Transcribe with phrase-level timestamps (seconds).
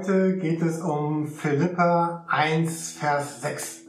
[0.00, 3.82] Heute geht es um Philippa 1, Vers 6.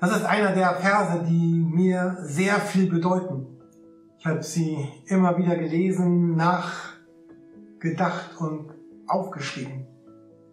[0.00, 3.46] Das ist einer der Verse, die mir sehr viel bedeuten.
[4.18, 6.80] Ich habe sie immer wieder gelesen, nachgedacht
[8.40, 8.70] und
[9.06, 9.86] aufgeschrieben.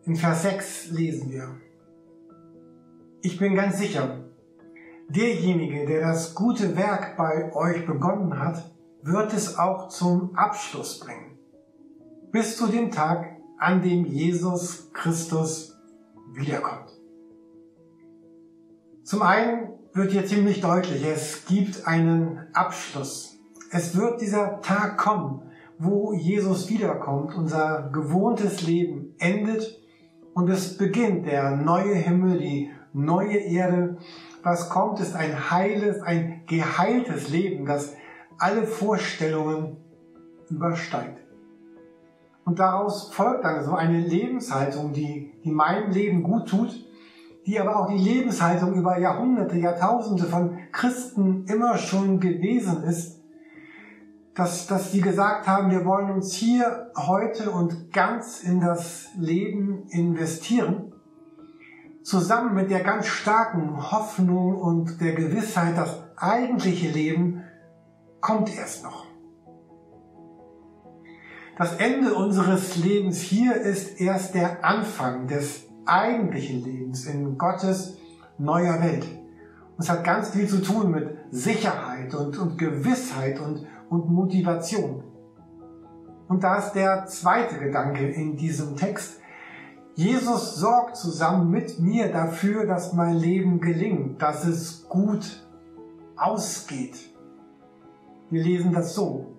[0.04, 1.56] In Vers 6 lesen wir.
[3.22, 4.26] Ich bin ganz sicher,
[5.08, 8.70] derjenige, der das gute Werk bei euch begonnen hat,
[9.04, 11.38] wird es auch zum Abschluss bringen.
[12.34, 15.78] Bis zu dem Tag, an dem Jesus Christus
[16.34, 16.90] wiederkommt.
[19.04, 23.38] Zum einen wird hier ziemlich deutlich, es gibt einen Abschluss.
[23.72, 25.42] Es wird dieser Tag kommen,
[25.78, 29.80] wo Jesus wiederkommt, unser gewohntes Leben endet
[30.34, 33.98] und es beginnt der neue Himmel, die neue Erde.
[34.42, 37.94] Was kommt, ist ein heiles, ein geheiltes Leben, das
[38.38, 39.78] alle Vorstellungen
[40.50, 41.20] übersteigt.
[42.50, 46.84] Und daraus folgt dann so eine Lebenshaltung, die, die meinem Leben gut tut,
[47.46, 53.22] die aber auch die Lebenshaltung über Jahrhunderte, Jahrtausende von Christen immer schon gewesen ist,
[54.34, 59.84] dass, dass die gesagt haben, wir wollen uns hier heute und ganz in das Leben
[59.90, 60.92] investieren,
[62.02, 67.44] zusammen mit der ganz starken Hoffnung und der Gewissheit, das eigentliche Leben
[68.22, 69.09] kommt erst noch.
[71.60, 77.98] Das Ende unseres Lebens hier ist erst der Anfang des eigentlichen Lebens in Gottes
[78.38, 79.04] neuer Welt.
[79.76, 85.04] Und es hat ganz viel zu tun mit Sicherheit und, und Gewissheit und, und Motivation.
[86.30, 89.20] Und da ist der zweite Gedanke in diesem Text.
[89.96, 95.46] Jesus sorgt zusammen mit mir dafür, dass mein Leben gelingt, dass es gut
[96.16, 96.96] ausgeht.
[98.30, 99.39] Wir lesen das so.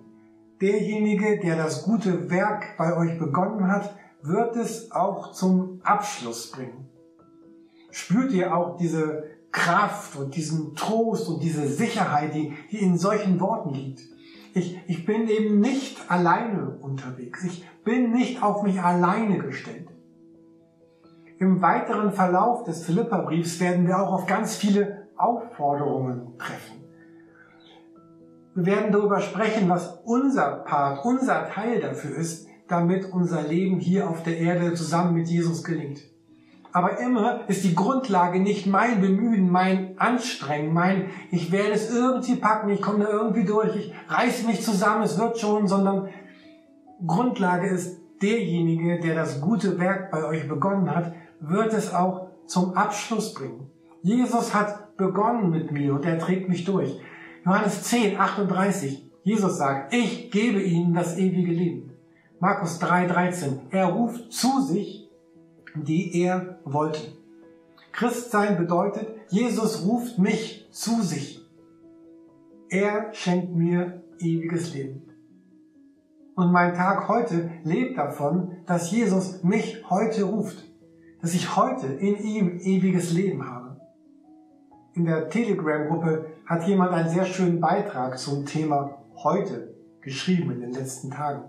[0.61, 6.87] Derjenige, der das gute Werk bei euch begonnen hat, wird es auch zum Abschluss bringen.
[7.89, 13.39] Spürt ihr auch diese Kraft und diesen Trost und diese Sicherheit, die, die in solchen
[13.39, 14.01] Worten liegt?
[14.53, 17.43] Ich, ich bin eben nicht alleine unterwegs.
[17.43, 19.87] Ich bin nicht auf mich alleine gestellt.
[21.39, 26.80] Im weiteren Verlauf des Philipperbriefs werden wir auch auf ganz viele Aufforderungen treffen.
[28.53, 34.09] Wir werden darüber sprechen, was unser Part, unser Teil dafür ist, damit unser Leben hier
[34.09, 36.01] auf der Erde zusammen mit Jesus gelingt.
[36.73, 42.35] Aber immer ist die Grundlage nicht mein Bemühen, mein Anstrengen, mein ich werde es irgendwie
[42.35, 46.09] packen, ich komme da irgendwie durch, ich reiße mich zusammen, es wird schon, sondern
[47.05, 52.73] Grundlage ist derjenige, der das gute Werk bei euch begonnen hat, wird es auch zum
[52.75, 53.69] Abschluss bringen.
[54.01, 56.99] Jesus hat begonnen mit mir und er trägt mich durch.
[57.43, 59.09] Johannes 10, 38.
[59.23, 61.91] Jesus sagt, ich gebe ihnen das ewige Leben.
[62.39, 63.59] Markus 3, 13.
[63.71, 65.09] Er ruft zu sich,
[65.75, 67.01] die er wollte.
[67.91, 71.43] Christsein bedeutet, Jesus ruft mich zu sich.
[72.69, 75.01] Er schenkt mir ewiges Leben.
[76.35, 80.63] Und mein Tag heute lebt davon, dass Jesus mich heute ruft,
[81.21, 83.71] dass ich heute in ihm ewiges Leben habe
[84.93, 90.73] in der Telegram-Gruppe hat jemand einen sehr schönen Beitrag zum Thema heute geschrieben in den
[90.73, 91.45] letzten Tagen.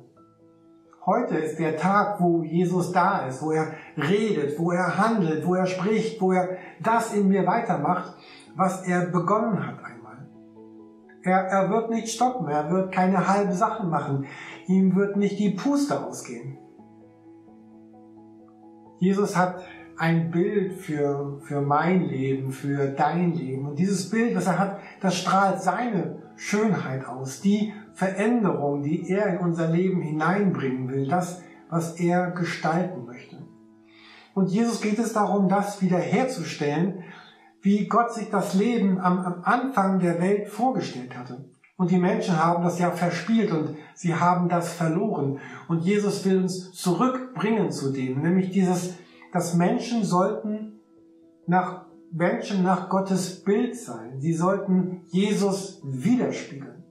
[1.04, 5.56] Heute ist der Tag, wo Jesus da ist, wo er redet, wo er handelt, wo
[5.56, 8.14] er spricht, wo er das in mir weitermacht,
[8.54, 10.28] was er begonnen hat einmal.
[11.24, 14.26] Er, er wird nicht stoppen, er wird keine halben Sachen machen,
[14.68, 16.58] ihm wird nicht die Puste ausgehen.
[19.00, 19.64] Jesus hat
[19.96, 23.66] ein Bild für, für mein Leben, für dein Leben.
[23.66, 29.26] Und dieses Bild, was er hat, das strahlt seine Schönheit aus, die Veränderung, die er
[29.28, 33.38] in unser Leben hineinbringen will, das, was er gestalten möchte.
[34.34, 37.04] Und Jesus geht es darum, das wiederherzustellen,
[37.60, 41.44] wie Gott sich das Leben am, am Anfang der Welt vorgestellt hatte.
[41.76, 45.38] Und die Menschen haben das ja verspielt und sie haben das verloren.
[45.68, 48.94] Und Jesus will uns zurückbringen zu dem, nämlich dieses
[49.32, 50.80] dass Menschen sollten
[51.46, 54.20] nach Menschen nach Gottes Bild sein.
[54.20, 56.84] Sie sollten Jesus widerspiegeln.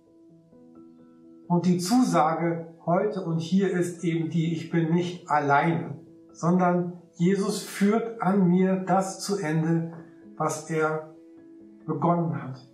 [1.47, 5.99] Und die Zusage heute und hier ist eben die, ich bin nicht alleine,
[6.33, 9.93] sondern Jesus führt an mir das zu Ende,
[10.37, 11.13] was er
[11.85, 12.67] begonnen hat.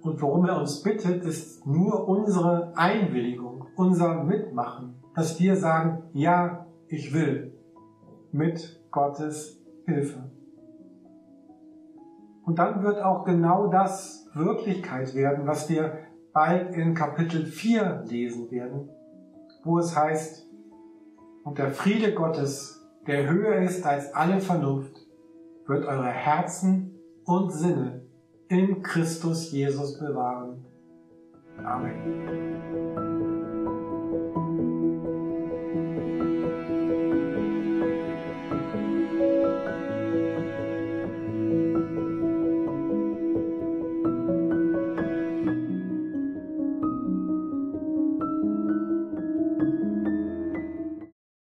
[0.00, 6.66] Und worum er uns bittet, ist nur unsere Einwilligung, unser Mitmachen, dass wir sagen, ja,
[6.88, 7.55] ich will
[8.32, 10.30] mit Gottes Hilfe.
[12.44, 15.98] Und dann wird auch genau das Wirklichkeit werden, was wir
[16.32, 18.88] bald in Kapitel 4 lesen werden,
[19.64, 20.44] wo es heißt,
[21.44, 24.96] Und der Friede Gottes, der höher ist als alle Vernunft,
[25.66, 28.02] wird eure Herzen und Sinne
[28.48, 30.64] in Christus Jesus bewahren.
[31.64, 33.15] Amen.